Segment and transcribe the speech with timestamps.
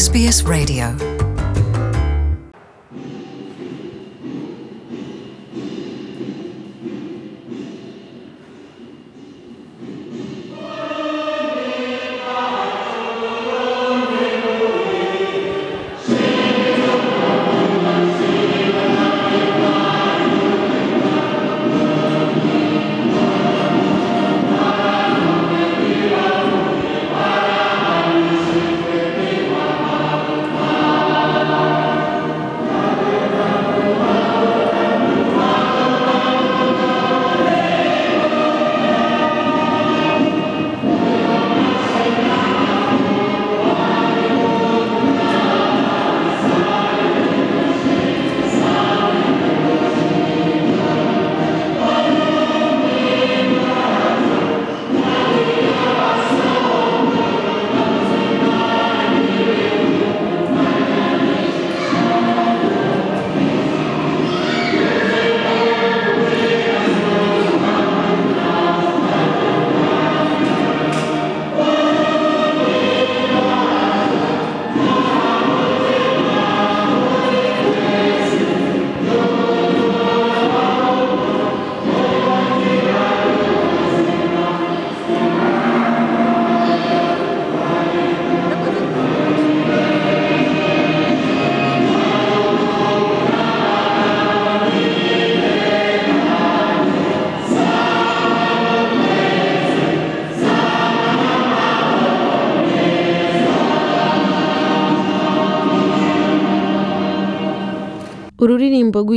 [0.00, 1.19] SBS Radio.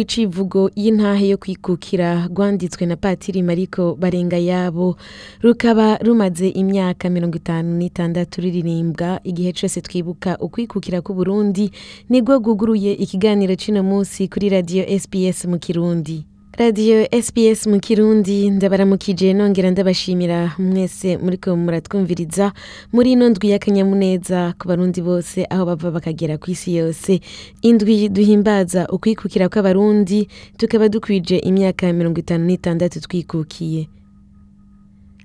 [0.03, 4.95] Rw'icivugo y'intahe yo kwikukira rwanditswe na patiri mariko barenga yabo.
[5.41, 11.71] Rukaba rumaze imyaka mirongo itanu n'itandatu ruririmbwa igihe cyose twibuka ukwikukira k'uburundi
[12.11, 16.25] ni bwo bwuguruye ikiganiro cy'uno munsi kuri radiyo sps mu kirundi.
[16.57, 18.49] Radiyo sps mu kirundi.
[18.49, 20.51] Ndabaramukije nongera ndabashimira.
[20.59, 22.51] Mwese muriko muratwumviriza.
[22.93, 27.19] Muri ino ndwi y'akanyamuneza ku barundi bose aho bava bakagera ku isi yose.
[27.61, 30.27] Indwi duhimbaza ukwikukira kw'abarundi
[30.57, 33.87] tukaba dukwije imyaka mirongo itanu n'itandatu twikukiye.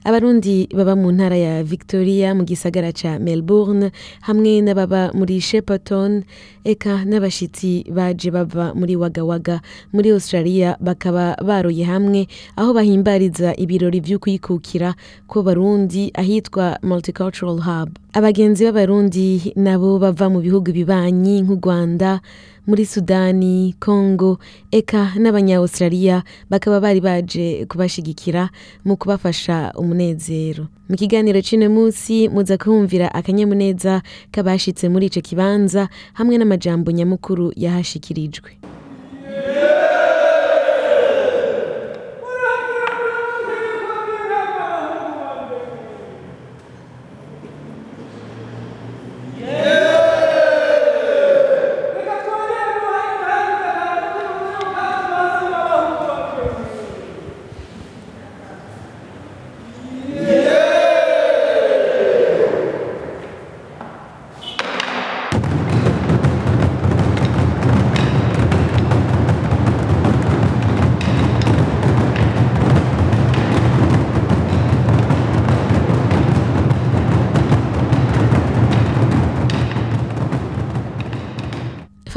[0.08, 3.92] Abarundi baba mu ntara ya victoria mu gisagara ca melbourne
[4.24, 6.24] hamwe n'ababa muri shepperton
[6.64, 9.60] eka n'abashitsi baje bava muri wagawaga
[9.92, 12.24] muri australia bakaba baroye hamwe
[12.56, 14.96] aho bahimbariza ibirori vy'ukwikukira
[15.28, 17.92] ko barundi ahitwa multicultural hub.
[18.16, 22.20] Abagenzi b'abarundi nabo bava mu bihugu bibanyi nk'u rwanda
[22.69, 24.39] muri sudani congo
[24.71, 28.51] eka n'abanya-australia bakaba bari baje kubashigikira
[28.84, 30.69] mu kubafasha umunezero.
[30.89, 34.03] Mu kiganiro c'ino munsi muza kumvira akanyamuneza
[34.33, 38.51] k'abashitse muri ico kibanza hamwe n'amajambo nyamukuru yahashikirijwe.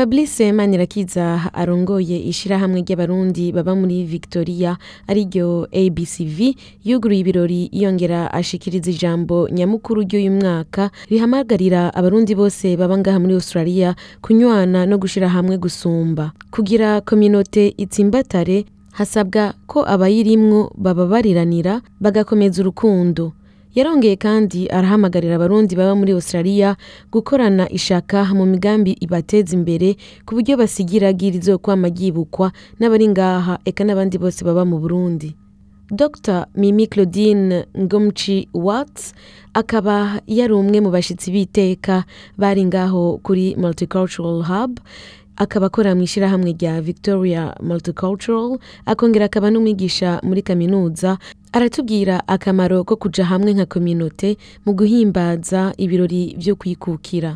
[0.01, 4.73] Fabrice manirakiza arongoye ishirahamwe ry'abarundi baba muri victoria
[5.07, 12.97] ari ryo abcv yuguruye ibirori yongera ashikiriza ijambo nyamukuru ry'uyu mwaka rihamagarira abarundi bose baba
[12.97, 13.93] ngaha muri australia
[14.25, 16.31] kunywana no gushira hamwe gusumba.
[16.51, 18.65] Kugira kominote itsimbatare
[18.97, 23.33] hasabwa ko abayirimwo bababariranira bagakomeza urukundo.
[23.75, 26.75] Yarongeye kandi arahamagarira abarundi baba muri australia
[27.11, 29.95] gukorana ishaka mu migambi ibateza imbere
[30.25, 35.35] ku buryo basigira girizo kwama ryibukwa n'abari ngaha eka n'abandi bose baba mu burundi.
[35.91, 36.47] Dr.
[36.55, 39.11] Mimi claudine ngomci watts
[39.53, 42.03] akaba yari umwe mu bashitsi b'iteka
[42.39, 44.79] bari ngaho kuri multicultural hub.
[45.37, 51.17] Akaba akora mu ishyirahamwe rya victoria multicultural akongera akaba n'umwigisha muri kaminuza
[51.53, 57.35] aratubwira akamaro ko kuja hamwe nka kominote mu guhimbaza ibirori vyo kwikukira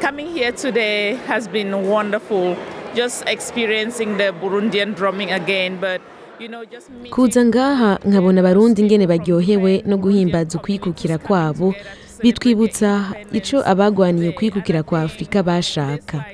[0.00, 2.56] coming here today has been wonderful.
[2.94, 6.00] Just experiencing the Burundian drumming again, but
[6.40, 11.74] you know, just meeting kuza ngaha nkabona abarundi ingene baryohewe no guhimbaza ukwikukira kwabo
[12.22, 12.90] bitwibutsa
[13.32, 16.24] ico abagwaniye kwikukira kwa afurika bashaka.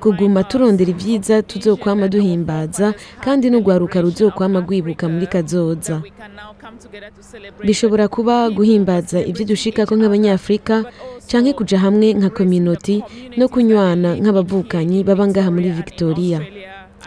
[0.00, 2.94] Kuguma turondera ibyiza tuzokwama duhimbaza
[3.24, 6.02] kandi n'urwaruka ruzokwama rwibuka muri kazoza.
[7.66, 10.84] Bishobora kuba guhimbaza ibyo dushikako nk'abanyafurika
[11.28, 12.96] canke kuja hamwe nka kominoti
[13.38, 16.40] no kunywana nk'abavukanyi baba ngaha muri victoria.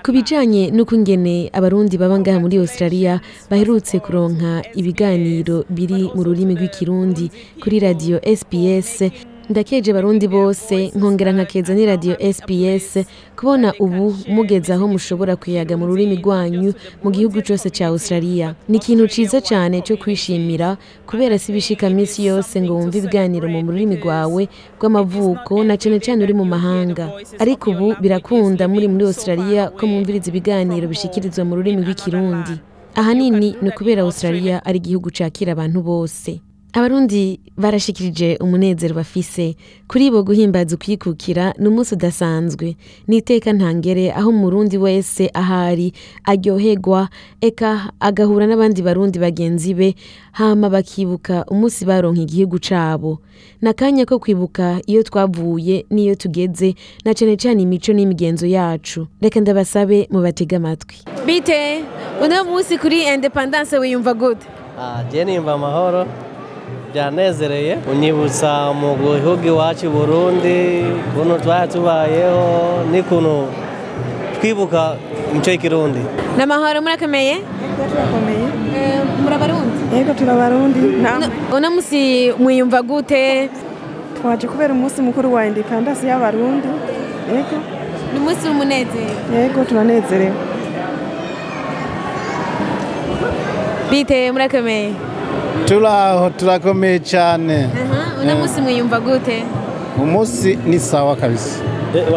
[0.03, 3.13] Ku bijanye n'ukungene abarundi baba ngaha muri australia
[3.49, 7.25] baherutse kuronka ibiganiro biri mu rurimi rw'ikirundi
[7.61, 8.91] kuri radiyo sps
[9.49, 12.99] ndakeje abarundi bose nkongera nkakeza ni radiyo sps
[13.39, 16.73] kubona ubu mugeze aho mushobora kuyaga mu rurimi rwanyu
[17.03, 18.55] mu gihugu cyose cya australia.
[18.69, 23.59] Ni ikintu ciza cyane cyo kwishimira kubera si bishika minsi yose ngo wumve ibiganiro mu
[23.71, 24.47] rurimi rwawe
[24.79, 27.11] rw'amavuko na cane cane uri mu mahanga.
[27.39, 32.53] Ariko ubu birakunda muri muri australia ko mwumviriza ibiganiro bishikirizwa mu rurimi rw'ikirundi.
[32.95, 36.39] Ahanini ni ukubera australia ari igihugu cakira abantu bose.
[36.73, 39.55] Abarundi barashikirije umunezero bafise.
[39.87, 42.75] Kuri bo guhimbaza ukwikukira ni umunsi udasanzwe.
[43.07, 45.93] Ni iteka ntangere aho umurundi wese ahari
[46.25, 47.09] aryoherwa
[47.41, 49.95] eka agahura n'abandi barundi bagenzi be
[50.31, 53.19] hama bakibuka umunsi baronka igihugu cabo.
[53.61, 56.73] Ni akanya ko kwibuka iyo twavuye n'iyo tugeze
[57.05, 59.07] na cane cane imico n'imigenzo yacu.
[59.21, 60.97] Reka ndabasabe mubatege amatwi.
[61.25, 61.85] Bite?
[62.23, 64.47] Uno munsi kuri independance wiyumva gute?
[64.79, 66.05] Ah, je nimba amahoro.
[66.93, 70.57] Byanezereye unyibutsa mu gihugu iwacu i burundi
[71.09, 72.43] ukuntu twari tubayeho
[72.91, 73.35] n'ukuntu
[74.37, 74.81] twibuka
[75.31, 76.01] imico y'ikirundi
[76.37, 77.35] n'amahoro murakomeye?
[77.89, 78.45] Turakomeye.
[79.21, 80.79] Muri abarundi yego turabarundi
[81.55, 81.99] uno munsi
[82.41, 83.49] mwiyumva gute?
[84.17, 86.69] Twaje kubera umunsi mukuru wa independence y'abarundi
[87.33, 87.57] yego.
[88.13, 89.13] Ni umunsi w'umunezero.
[89.33, 90.33] Yego turanezerewe
[93.91, 94.91] bite murakomeye.
[95.65, 97.69] Turaho turakomeye cyane
[98.21, 99.43] uno munsi mwiyumva gute?
[99.97, 101.59] Umunsi ni sawa kabisa.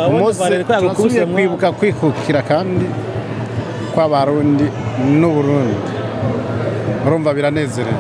[0.09, 2.87] Umunsi turasubiye kwibuka kwikukira kandi
[3.95, 4.65] kw'abarundi
[5.21, 5.77] n'uburundi.
[7.07, 7.99] Urumva biranezerewe.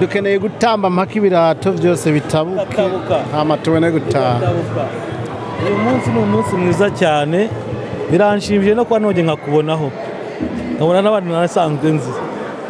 [0.00, 2.66] Dukeneye gutamba mpaka ibirato byose bitabuke
[3.32, 4.40] hama tubone gutaha.
[5.66, 7.48] Uyu munsi ni umunsi mwiza cyane.
[8.10, 9.90] Biranshimije no kuba nongeye nkakubonaho.
[10.76, 12.10] Nkabona n'abandi narasanzwe nzi.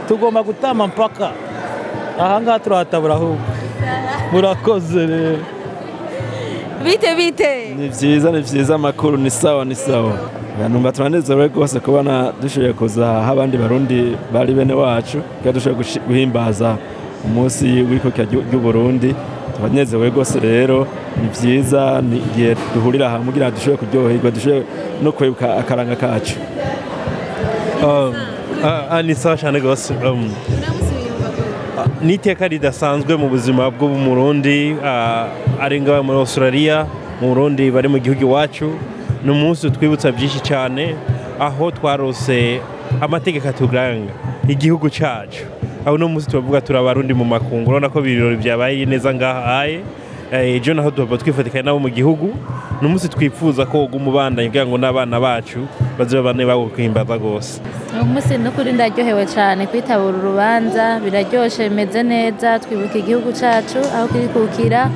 [0.09, 1.31] Tugomba gutama mpaka.
[2.21, 3.41] Ahangaha turahatabura ahubwo
[4.33, 5.39] murakoze rero.
[6.85, 7.75] Bite bite.
[7.79, 10.13] Ni byiza ni byiza amakuru ni sawa ni sawa.
[10.69, 15.19] Numva turanezerewe rwose kubona dushoboye kuza aho abandi barundi bari bene wacu.
[15.45, 16.77] Kandi dushoboye guhimbaza
[17.25, 19.15] umunsi w'ikukira ry'uburundi.
[19.57, 20.87] Turanezerewe rwose rero.
[21.23, 24.65] Ni byiza ni igihe duhurira hamwe kugira ngo dushobore kuryoherwa dushobore
[25.03, 26.37] no kwibuka akaranga kacu.
[29.03, 29.95] Ni sawa cyane rwose.
[29.95, 30.31] Um,
[31.79, 35.29] ah, ni iteka ridasanzwe mu buzima bw'umurundi ah,
[35.61, 36.87] ari ngaho muri australia
[37.21, 38.73] mu burundi bari mu gihugu iwacu.
[39.25, 40.97] Ni umunsi utwibutsa byinshi cyane
[41.41, 42.61] aho twarose
[43.01, 44.13] amategeko aturanga
[44.49, 45.45] igihugu cyacu.
[45.85, 49.81] Aho uno munsi turavuga turi abarundi mu makungu urabona ko ibirori byabaye neza ngaha aye.
[50.33, 52.35] Ejo naho tuhava twifatikanya nabo mu gihugu.
[52.81, 55.65] Ni umunsi twifuza ko woguma ubandanya kugira ngo n'abana bacu
[55.99, 57.61] bazobe bane bawuhimbaza rwose.
[57.95, 61.01] Uyu munsi n'ukuri ndaryohewe cyane kwitabura urubanza.
[61.05, 62.59] Biraryoshe bimeze neza.
[62.59, 64.91] Twibuka igihugu cyacu aho kirikukira.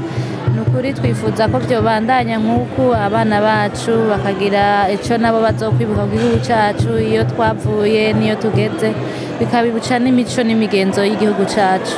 [0.55, 6.99] Ni ukuri twifuza ko byobandanya nk'uku abana bacu bakagira icyo nabo bazokwibuka ku gihugu cyacu
[6.99, 8.93] iyo twavuye n'iyo tugeze.
[9.39, 11.97] Bikabibuca n'imico n'imigenzo y'igihugu cyacu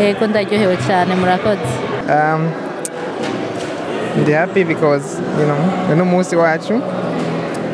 [0.00, 1.68] yego ndaryohewe cyane murakoze.
[4.18, 5.58] I'm happy because you know
[5.92, 6.80] uno munsi wacu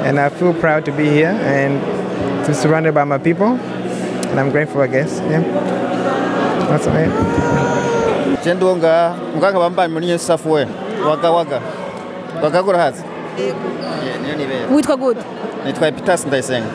[0.05, 1.81] and I feel proud to be here and
[2.45, 3.59] to be surrounded by my people.
[4.31, 5.21] And I'm grateful I guess.
[5.31, 5.41] Yeah.
[6.69, 7.11] That's all right.
[8.45, 10.69] Chendonga ndonga bamba bambaye muri waka,
[11.09, 11.61] waga waga.
[14.37, 15.17] Nibera witwa good.
[15.67, 16.67] Nitwa Epitas Ndayisenga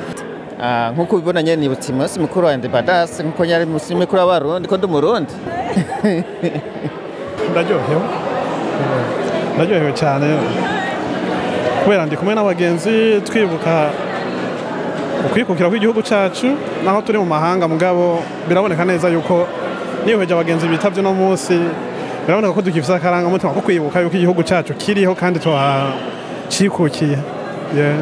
[0.61, 4.77] Ah, nk'uko ubibona nyene nibutse umunsi mukuru wa Independence nk'uko nyari umunsi mukuru w'abarundi ko
[4.77, 5.33] ndi umurundi
[7.51, 8.01] ndaryohewe
[9.59, 10.27] ndaryohewe cyane.
[11.83, 13.89] Kubera ndi kumwe n'abagenzi twibuka
[15.25, 16.47] ukwikukira kw'igihugu cyacu
[16.85, 19.47] naho turi mu mahanga mugabo biraboneka neza yuko
[20.05, 21.59] niyoheje abagenzi bitabye uno munsi.
[22.25, 25.39] Biraboneka ko dukifite akarangamutima ko kwibuka yuko igihugu cyacu kiriho kandi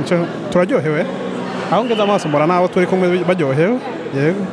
[0.06, 1.06] nco- turaryohewe.
[1.72, 3.78] Aho ngeze amaso mbona n'abo turi kumwe baryohewe.
[4.16, 4.44] Yego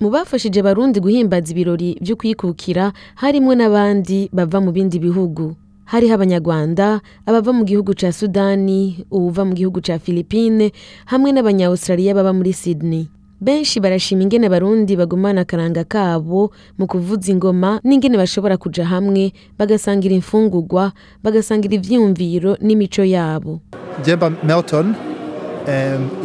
[0.00, 5.56] mu bafashije abarundi guhimbaza ibirori byo kwikukira harimo n'abandi bava mu bindi bihugu.
[5.86, 10.72] Hariho abanyarwanda abava mu gihugu cya sudani uwuva mu gihugu cya philippine
[11.06, 13.06] hamwe n'abanyawustraliya baba muri sydney.
[13.40, 20.14] Benshi barashima ingene abarundi bagumana akaranga kabo mu kuvuza ingoma n'ingene bashobora kuja hamwe bagasangira
[20.16, 23.60] imfungurwa bagasangira ivyiyumviro n'imico yabo.
[24.04, 24.94] Jemba Melton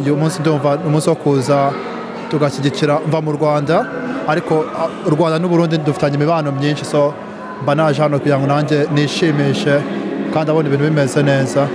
[0.02, 1.72] uyu munsi ndumva umunsi wo kuza
[2.32, 3.76] tugashyigikira mva mu Rwanda
[4.28, 7.12] ariko a, u Rwanda n'u Burundi dufitanye imibano myinshi so
[7.62, 9.74] mba naje hano kugira ngo nanjye nishimishe
[10.32, 11.68] kandi abona ibintu bimeze neza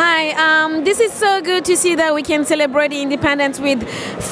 [0.00, 3.80] Hi, um, this is so good to see that we can celebrate independence with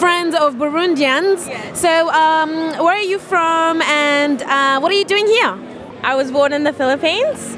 [0.01, 1.39] friends of Burundians.
[1.75, 2.51] So, um,
[2.85, 5.53] where are you from and uh, what are you doing here?
[6.03, 7.57] I was born in the Philippines,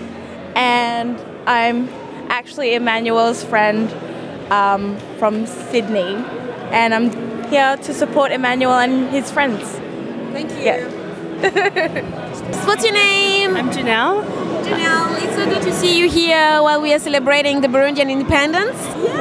[0.56, 1.88] and I'm
[2.28, 3.92] actually Emmanuel's friend
[4.50, 6.16] um, from Sydney,
[6.72, 7.06] and I'm
[7.50, 9.62] here to support Emmanuel and his friends.
[10.32, 10.58] Thank you.
[10.58, 10.88] Yeah.
[12.66, 13.56] What's your name?
[13.56, 14.24] I'm Janelle.
[14.64, 18.76] Janelle, it's so good to see you here while we are celebrating the Burundian independence.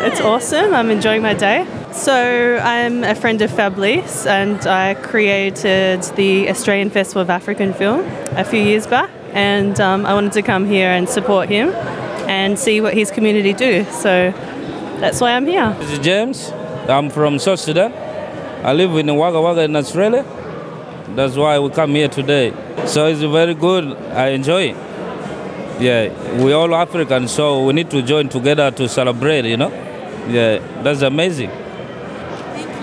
[0.06, 0.74] It's awesome.
[0.74, 1.66] I'm enjoying my day.
[1.94, 8.02] So, I'm a friend of Fabrice and I created the Australian Festival of African Film
[8.32, 9.10] a few years back.
[9.34, 11.70] And um, I wanted to come here and support him
[12.28, 13.86] and see what his community do.
[13.86, 14.32] So,
[15.00, 15.74] that's why I'm here.
[15.80, 16.52] This is James.
[16.90, 18.07] I'm from South Sudan.
[18.64, 20.26] I live in Wagga Wagga in Australia.
[21.16, 22.54] That's why we come here today.
[22.86, 23.96] So it's very good.
[24.12, 24.78] I enjoy it.
[25.80, 29.46] Yeah, we all African, so we need to join together to celebrate.
[29.46, 29.70] You know.
[30.28, 31.50] Yeah, that's amazing.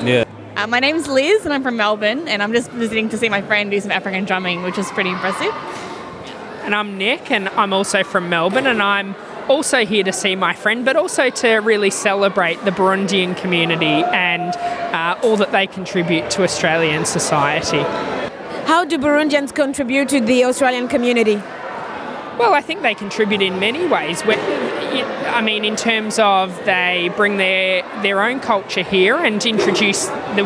[0.02, 0.24] Yeah.
[0.56, 3.42] Uh, my name's Liz, and I'm from Melbourne, and I'm just visiting to see my
[3.42, 5.52] friend do some African drumming, which is pretty impressive.
[6.64, 9.14] And I'm Nick, and I'm also from Melbourne, and I'm
[9.48, 14.54] also here to see my friend, but also to really celebrate the Burundian community and
[14.94, 17.82] uh, all that they contribute to Australian society.
[18.66, 21.36] How do Burundians contribute to the Australian community?
[22.38, 24.22] Well, I think they contribute in many ways.
[24.24, 30.44] I mean, in terms of they bring their their own culture here and introduce the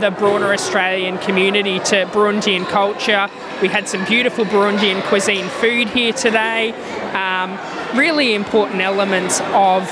[0.00, 3.28] the broader Australian community to Burundian culture.
[3.60, 6.72] We had some beautiful Burundian cuisine food here today.
[7.12, 7.58] Um,
[7.96, 9.88] really important elements of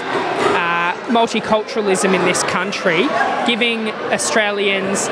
[1.10, 3.06] multiculturalism in this country,
[3.46, 5.08] giving Australians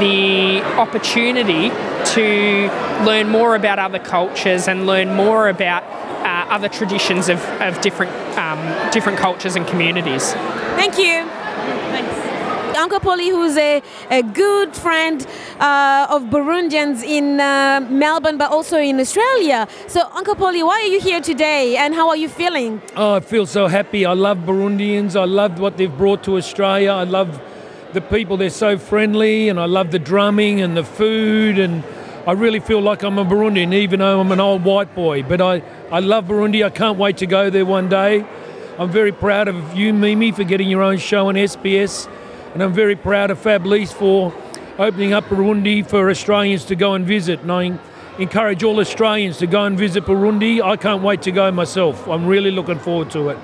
[0.00, 1.70] the opportunity
[2.14, 2.68] to
[3.04, 8.12] learn more about other cultures and learn more about uh, other traditions of, of different
[8.36, 10.32] um, different cultures and communities.
[10.76, 11.35] Thank you.
[12.86, 15.26] Uncle Polly, who's a, a good friend
[15.58, 19.66] uh, of Burundians in uh, Melbourne, but also in Australia.
[19.88, 22.80] So, Uncle Polly, why are you here today and how are you feeling?
[22.94, 24.06] Oh, I feel so happy.
[24.06, 25.16] I love Burundians.
[25.16, 26.92] I love what they've brought to Australia.
[26.92, 27.42] I love
[27.92, 28.36] the people.
[28.36, 31.58] They're so friendly, and I love the drumming and the food.
[31.58, 31.82] And
[32.24, 35.24] I really feel like I'm a Burundian, even though I'm an old white boy.
[35.24, 36.64] But I, I love Burundi.
[36.64, 38.24] I can't wait to go there one day.
[38.78, 42.08] I'm very proud of you, Mimi, for getting your own show on SBS.
[42.56, 44.32] And I'm very proud of Fablice for
[44.78, 47.40] opening up Burundi for Australians to go and visit.
[47.40, 47.78] And I
[48.18, 50.62] encourage all Australians to go and visit Burundi.
[50.62, 52.08] I can't wait to go myself.
[52.08, 53.38] I'm really looking forward to it.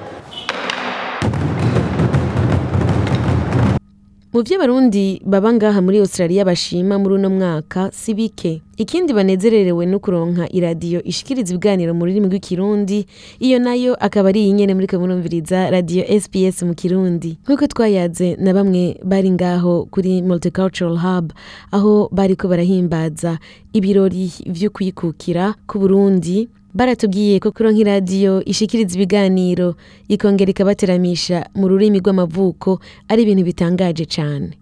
[4.32, 8.62] Mu byo abarundi baba ngaha muri australia bashima muri uno mwaka si bike.
[8.76, 13.06] Ikindi banezererewe no kuronka iradiyo ishikiriza ibiganiro mu rurimi rw'ikirundi
[13.40, 17.36] iyo na yo akaba ari iyi nyene muri kamurumviriza radiyo sps mu kirundi.
[17.44, 21.32] Nk'uko twayaze na bamwe bari ngaho kuri multicultural hub
[21.70, 23.38] aho bariko barahimbaza
[23.72, 26.48] ibirori vyo kwikukira ku burundi.
[26.74, 29.74] Baratubwiye ko kuronka iradiyo ishikiriza ibiganiro
[30.08, 34.56] ikongera ikabateramisha mu rurimi rw'amavuko ari ibintu bitangaje cyane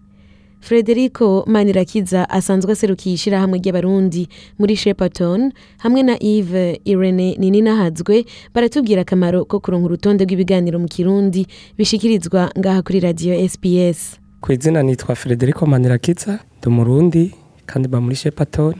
[0.61, 4.27] frederico manirakiza asanzwe aserukiye ishyirahamwe ry'abarundi
[4.59, 5.51] muri shepaton
[5.81, 12.81] hamwe na eve irene nininahazwe baratubwira akamaro ko kuronka urutonde rw'ibiganiro mu kirundi bishikirizwa ngaha
[12.85, 17.23] kuri radiyo sps ku izina nitwa frederico manirakiza ndi umurundi
[17.65, 18.77] kandi mba muri shepatone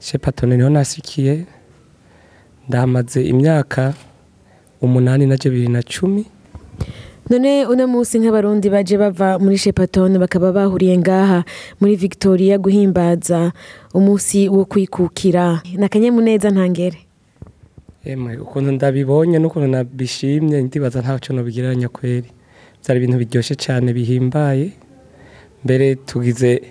[0.00, 1.46] shepatone ni ho nasikiye.
[2.68, 3.94] Ndamaze imyaka
[4.82, 6.24] umunani na bibiri na cumi.
[7.30, 11.42] None uno munsi nk'abarundi baje bava muri shepatone bakaba bahuriye ngaha
[11.80, 13.52] muri victoria guhimbaza
[13.94, 15.62] umunsi wo kwikukira.
[15.74, 16.98] Ni akanyamuneza ntangere.
[18.06, 22.30] Emwe ukuntu ndabibonye n'ukuntu nabishimye ndibaza nta cyo nabigereranya kweri.
[22.82, 24.70] Byari ibintu biryoshye cyane bihimbaye.
[25.66, 26.62] Mbere tugize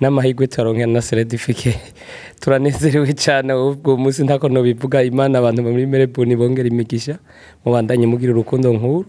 [0.00, 1.76] n'amahirwe turaronka na seredifike
[2.40, 7.18] turanezerewe cyane ubwo munsi ntako bivuga imana abantu muri merebuni bongera imigisha
[7.64, 9.04] mubandanye mugira urukundo nkuru.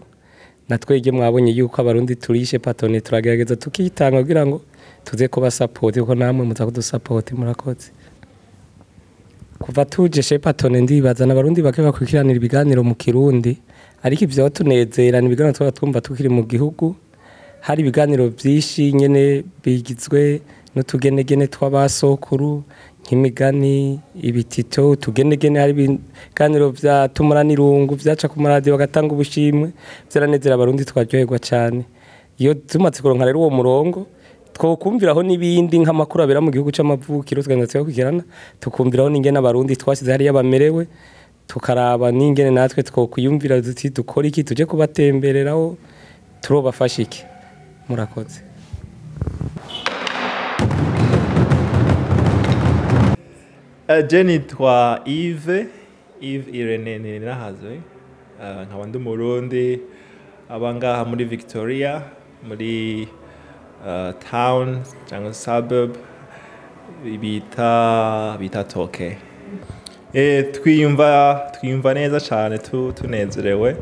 [0.68, 4.62] Natwege mwabonye yuko abarundi turishe patone turagerageza tukitanga kugira ngo
[5.04, 7.90] tuze kuba sapoti kuko namwe muza kudusapoti murakoze.
[9.58, 13.58] Kuva tuje shepatone ndibaza n'abarundi bake bakurikiranira ibiganiro mu kirundi.
[14.02, 16.96] Ariko ibyo tunezera ni ibiganiro tuba twumva tukiri mu gihugu.
[17.60, 20.40] Hari ibiganiro byinshi nyine bigizwe
[20.74, 22.62] n'utugenegene tw'abasokuru
[23.02, 29.72] nk'imigani ibitito utugenegene hari ibiganiro bya tumuranirungu byaca ku maradiyo bagatanga ubushimwe
[30.08, 31.82] byaranezera abarundi twaryoherwa cyane
[32.38, 34.06] iyo tumaze kuronka rero uwo murongo
[34.54, 38.22] twokumviraho n'ibindi nk'amakuru abera mu gihugu cy'amavukiro tukagenda tuyakurikirana
[38.60, 40.86] tukumviraho n'ingene abarundi twasize hariya bamerewe
[41.50, 45.76] tukaraba n'ingene natwe twokwiyumvira duti dukora iki tujye kubatembereraho
[46.40, 47.22] turobafasha iki.
[47.88, 48.40] Murakoze.
[54.00, 55.66] Jeni twa Yves
[56.20, 57.80] Yves Irene Ninahazwe
[58.40, 59.80] uh, nkaba ndi umurundi
[60.48, 62.02] aba ngaha muri Victoria
[62.48, 63.08] muri
[63.86, 65.90] uh, town cyangwa suburb
[67.20, 69.16] bita bita Toke.
[70.14, 73.76] Eh twiyumva twiyumva neza cyane tu, tunezerewe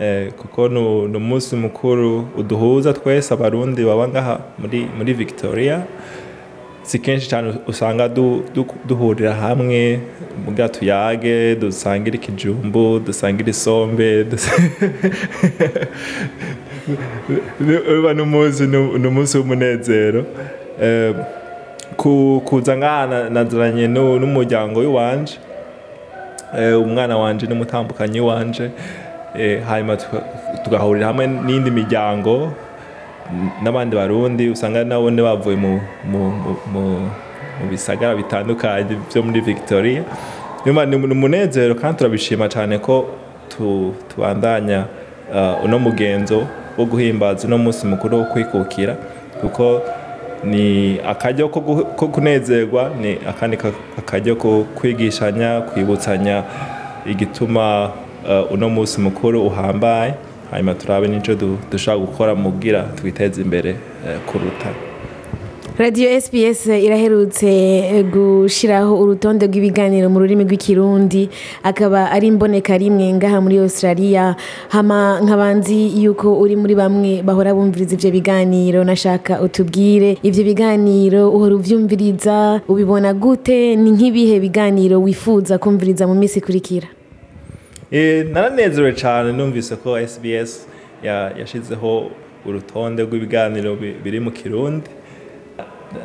[0.00, 0.78] eh, kuko ni
[1.16, 4.40] umunsi mukuru uduhuza twese abarundi baba ngaha
[4.98, 5.86] muri Victoria.
[6.82, 8.08] Si kenshi cyane usanga
[8.86, 10.00] duhurira hamwe
[10.44, 14.26] muga tuyage dusangira ikijumbu dusangira isombe
[17.98, 20.24] uba n'umunsi ni umunsi w'umunezero.
[22.44, 25.38] Kuza ngaha naziranye n'umuryango w'iwanje
[26.84, 28.70] umwana wanje n'umutambukanyi wanje
[29.68, 29.96] hanyuma
[30.64, 32.52] tugahurira hamwe n'indi miryango
[33.62, 37.10] n'abandi barundi usanga nabo bavuye mu
[37.70, 40.02] bisagara bitandukanye byo muri victoria.
[40.64, 43.06] Ni umunezero kandi turabishima cyane ko
[44.08, 44.86] tubandanya
[45.64, 46.46] uno mugenzo
[46.78, 48.96] wo guhimbaza uno munsi mukuru wo kwikukira
[49.40, 49.82] kuko
[50.44, 53.58] ni akaryo ko kunezerwa ni akandi
[53.98, 56.42] akaryo ko kwigishanya kwibutsanya
[57.06, 57.90] igituma
[58.50, 60.14] uno munsi mukuru uhambaye
[60.52, 61.34] hanyuma turabe n'icyo
[61.70, 63.76] dushobora gukora mu bwira twiteze imbere
[64.28, 64.70] kuruta.
[65.78, 67.48] Radiyo sps iraherutse
[68.12, 71.32] gushyiraho urutonde rw'ibiganiro mu rurimi rw'ikirundi.
[71.64, 74.36] Akaba ari imboneka rimwe ngaha muri australia.
[75.24, 78.84] Nk'abanzi yuko uri muri bamwe bahora bumviriza ibyo biganiro.
[78.84, 83.72] Nashaka utubwire ibyo biganiro uhora ubyumviriza ubibona gute?
[83.76, 86.88] Ni nk'ibihe biganiro wifuza kumviriza mu minsi ikurikira?
[88.32, 90.66] Naranezerewe cyane numvise ko SBS
[91.38, 92.10] yashyizeho
[92.46, 94.90] urutonde rw'ibiganiro biri mu kirundi.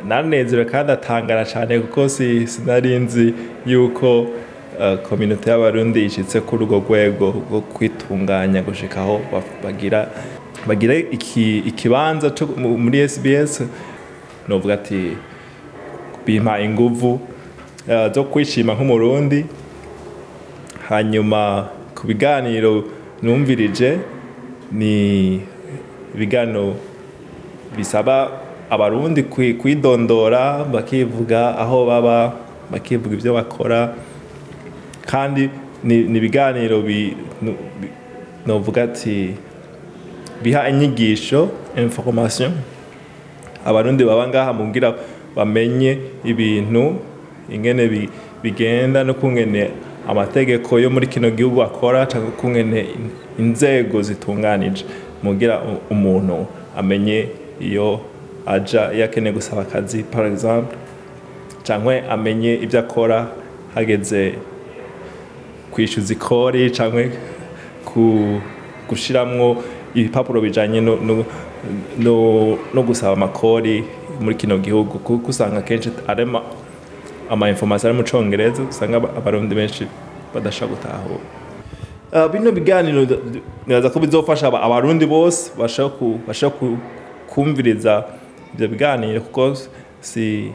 [0.08, 3.34] Naranezerewe kandi atangara cyane kuko sinari nzi
[3.66, 4.26] yuko
[5.08, 9.20] kominote y'abarundi ishyitse kuri urwo rwego rwo kwitunganya gushikaho
[9.64, 10.08] bagira
[10.66, 10.94] bagira
[11.70, 13.62] ikibanza muri SBS
[14.48, 15.16] novuga ati
[16.26, 17.20] bimpa inguvu
[18.14, 19.44] zo kwishima nk'umurundi.
[20.88, 22.84] Hanyuma ku biganiro
[23.22, 23.98] numvirije
[24.72, 25.40] ni
[26.14, 26.74] ibiganiro
[27.76, 28.30] bisaba
[28.70, 29.22] abarundi
[29.58, 32.36] kwidondora bakivuga aho baba
[32.70, 33.94] bakivuga ibyo bakora.
[35.10, 35.50] Kandi
[35.84, 36.84] ni ibiganiro
[38.46, 39.34] novuga ati
[40.42, 42.52] biha inyigisho information.
[43.64, 44.94] Abarundi baba ngaha mubwira
[45.34, 46.94] bamenye ibintu
[47.50, 48.08] ingene
[48.42, 49.70] bigenda no kungene
[50.08, 52.86] amategeko yo muri kino gihugu akora cyangwa kungene
[53.38, 54.84] inzego zitunganije
[55.22, 57.28] mugira umuntu amenye
[57.60, 58.00] iyo
[58.46, 60.02] aja iyo akeneye gusaba akazi.
[60.02, 60.76] Par exemple
[61.62, 63.26] cyangwa amenye ibyo akora
[63.74, 64.34] hageze
[65.72, 67.02] kwishyuza ikori cyangwa
[68.88, 69.62] gushyiramo
[69.94, 70.80] ibipapuro bijyanye
[72.74, 73.84] no gusaba amakori
[74.20, 74.98] muri kino gihugu.
[74.98, 75.90] Kuko usanga akenshi
[77.28, 79.86] arema ama information ari mu congereza usanga abarundi benshi
[80.34, 83.06] badashaka gutahura bino biganiro
[83.66, 86.50] niraza ko bizofasha abarundi bose bashaka
[87.30, 88.04] kumviriza
[88.54, 89.54] ibyo biganiro kuko
[90.00, 90.52] si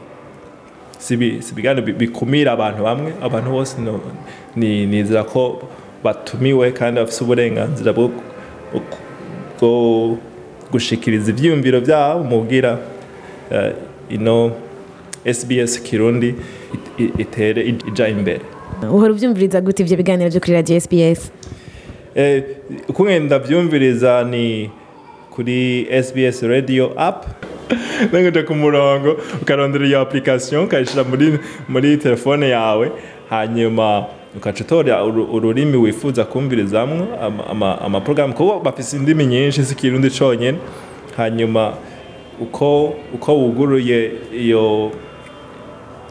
[0.98, 3.76] si ibiganiro bikumira abantu bamwe abantu bose
[4.56, 5.62] nizera ko
[6.04, 8.10] batumiwe kandi bafite uburenganzira bwo
[10.72, 12.78] gushikiriza ibyiyumviro byabo mubwira
[14.10, 14.52] ino
[15.24, 16.34] SBS Kirundi
[17.18, 18.40] itere ija imbere
[18.90, 21.30] uhora ubyumviriza gute ibyo biganiro byo kuri radiyo SBS
[22.88, 24.70] uko ngenda byumviriza ni
[25.30, 27.26] kuri SBS radio app.
[28.12, 32.92] Nangije ku murongo ukarondera iyo application ukayishyira muri muri telefone yawe
[33.30, 34.06] hanyuma
[34.36, 37.06] ukaca utora ururimi wifuza kumvirizamwo
[37.84, 40.58] amaporogaramu kuko bafite indimi nyinshi z'ikirundi cyonyine
[41.16, 41.72] hanyuma
[42.40, 44.90] uko uko wuguruye iyo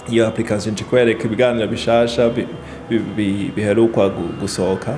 [0.09, 2.29] iyo application ikwereka ibiganiro bishasha
[3.55, 4.09] biherukwa
[4.41, 4.95] gusohoka.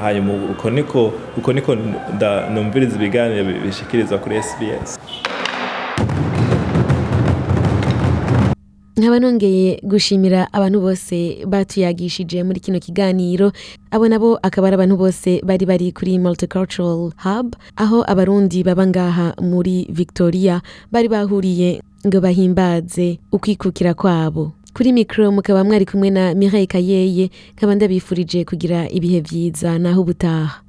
[0.00, 1.76] Hanyuma uko niko uko niko
[2.54, 4.98] numviriza ibiganiro bi- bishikirizwa kuri SBS
[8.98, 13.52] nkaba nongeye gushimira abantu bose batuyagishije muri kino kiganiro.
[13.90, 19.34] Abo nabo akaba ari abantu bose bari bari kuri multicultural hub aho abarundi baba ngaha
[19.42, 20.60] muri victoria.
[20.92, 24.52] Bari bahuriye ngo bahimbaze ukwikukira kwabo.
[24.74, 30.60] Kuri mikoro mukaba mwari kumwe na mireille kayeye nkaba ndabifurije kugira ibihe byiza naho ubutaha.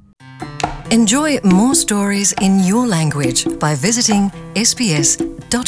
[0.90, 5.60] Enjoy more stories in your language by visiting sbs.com.au.